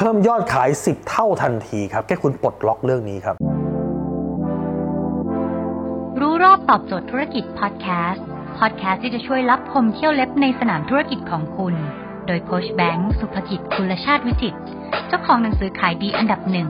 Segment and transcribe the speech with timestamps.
[0.00, 3.36] พิ่มยอดขาย 10 เท่าทันทีครับ แค่คุณปลดล็อกเรื่องนี้ครับ
[6.20, 8.24] รู้รอบตอบโจทย์ธุรกิจพอดแคสต์
[8.58, 11.74] พอดแคสต์ที่จะช่วยรับพมเที่ยวเล็บในสนามธุรกิจของคุณ
[12.26, 14.58] โดยโคชแบงค์สุภกิจคุณชาติวิจิตร
[15.08, 16.68] เจ้าของหนังสือขายดีอันดับหนึ่ง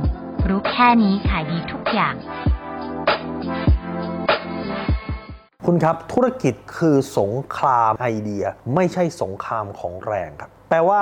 [0.48, 2.14] รู้แค่นี้ขายดีทุกอย่าง
[5.66, 8.44] คุณครับธุรกิจคือสงครามไอเดีย
[8.74, 11.00] ไม่ใช่สงครามของแรงครับ แปลว่า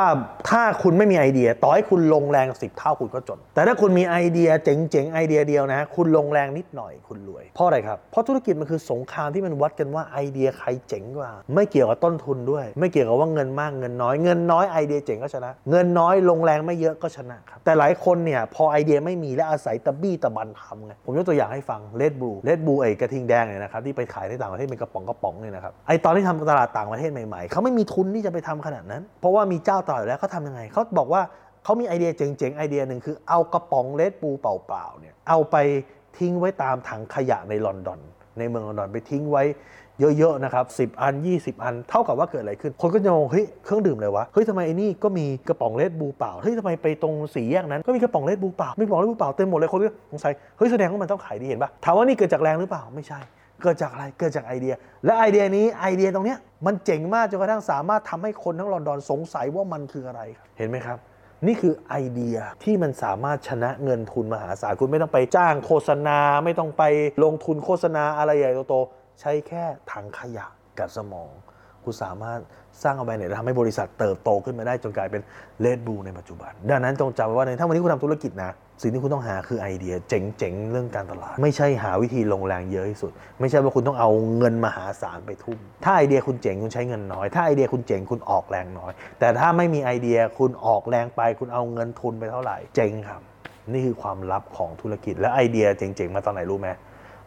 [0.51, 31.23] ถ้าคุณไม่มีไอเดีย ต่อให้คุณลงแรงสิบเท่าคุณก็จน แต่ถ้าคุณมีไอเดียเจ๋งๆไอเดียเดียวนะ คุณลงแรงนิดหน่อยคุณรวย เพราะอะไรครับ เพราะธุรกิจมันคือสงครามที่มันวัดกันว่าไอเดียใครเจ๋งกว่า ไม่เกี่ยวกับต้นทุนด้วย ไม่เกี่ยวกับว่าเงินมากเงินน้อย เงินน้อยไอเดียเจ๋งก็ชนะ เงินน้อยลงแรงไม่เยอะก็ชนะครับแต่หลายคนเนี่ยพอไอเดียไม่มีและอาศัยตะบี้ตะบันทำไงผมยกตัวอย่างให้ฟังเลดบูเลดบูไอกระทิงแดงเนี่ยนะครับที่ไปขายในต่างประเทศเป็นกระป๋องกระป๋องเนี่ยนะครับไอตอนที่ทำตลาดต่างประเทศใหม่ๆเขาไม่มีทุนที่จะไปทำขนาดนั้น เพราะว่ามีเจ้าต่ออยู่แล้วเขาทำยังไงเขาบอกว่า
[31.65, 35.57] เขามีไอเดียเจ๋งๆไอเดียหนึ่งคือเอากระป๋อง Red Bull เปล่าๆเนี่ยเอาไป
[36.19, 38.01] ทิ้งไว้ตามถังขยะในลอนดอน
[38.39, 39.45] ในเมืองลอนดอนไปทิ้งไว้
[40.19, 49.11] เยอะๆนะครับ10 อัน 20 อัน เท่ากับว่าเกิดอะไรขึ้น คนก็จะมองเฮ้ยเครื่องดื่มเลยวะ เฮ้ยทำไมไอ้นี่ก็มีกระป๋อง Red Bull เปล่า เฮ้ยทำไมไปตรงสี่แยกนั้นก็มีกระป๋อง Red Bull เปล่า มีกระป๋อง Red
[49.11, 53.19] Bull เปล่าเต็มหมดเลยคนก็สงสัย เฮ้ยแสดงว่ามันต้องขายดีเห็นปะถามว่านี่เกิดจากแรงหรือเปล่า ไม่ใช่
[53.63, 60.99] เกิดจากอะไรเกิดจากไอเดีย และไอเดียนี้ไอเดียตรงเนี้ยมันเจ๋งมากจนกระทั่งสามารถทำให้คนทั้งลอนดอนสงสัยว่ามันคืออะไรครับเห็นไหมครับ
[61.47, 66.83] นี่คือไอเดียที่มันสามารถชนะเงินทุนมหาศาลคุณไม่ต้องไปจ้างโฆษณา ไม่ต้องไป
[67.25, 70.47] ลงทุนโฆษณาอะไรใหญ่โตๆใช้แค่ถังขยะ
[70.79, 71.31] กับสมอง
[71.85, 72.41] คุณสามารถ
[72.83, 75.23] สร้างเอาไปเนี่ยทำให้บริษัทเติบโตขึ้นมาได้จนกลายเป็น
[75.61, 93.21] เลดบูในปัจจุบัน ดังนั้นจงจำไว้ว่าในถ้าวันนี้คุณทำธุรกิจนะสิ่งที่คุณต้องหาคือไอเดียเจ๋งๆ เรื่องการตลาด ไม่ใช่หาวิธีลงแรงเยอะที่สุด ไม่ใช่ว่าคุณต้องเอาเงินมหาศาลไปทุ่ม ถ้าไอเดียคุณเจ๋งคุณใช้เงินน้อย ถ้าไอเดียคุณเจ๋งคุณออกแรงน้อย แต่ถ้าไม่มีไอเดียคุณออกแรงไป คุณเอาเงินทุนไปเท่าไหร่ เจ๋งครับ
[93.73, 96.69] นี่คือความลับของธุรกิจและไอเดียเจ๋งๆ มาตอนไหนรู้ไหม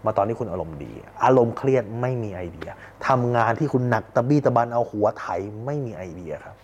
[0.05, 2.69] มาตอนที่คุณอารมณ์ดี อารมณ์เครียดไม่มีไอเดีย
[3.07, 5.25] ทำงานที่คุณหนักตะบี้ตะบันเอาหัวไถ
[5.65, 6.55] ไม่มีไอเดียครับ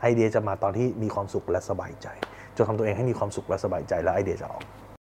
[0.00, 2.08] ไอเดียจะมาตอนที่มีความสุขและสบายใจ
[2.56, 4.64] จนทำตัวเองให้มีความสุขและสบายใจแล้วไอเดียจะออก